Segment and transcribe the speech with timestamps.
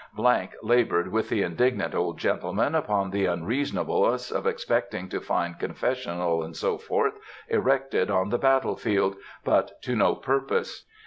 [0.63, 6.77] ——labored with the indignant old gentleman upon the unreasonableness of expecting to find confessionals, &c.
[7.49, 10.85] erected on the battle field, but to no purpose.